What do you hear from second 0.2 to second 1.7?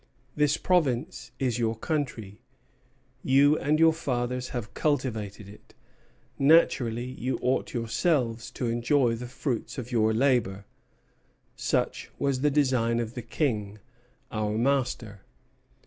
This province is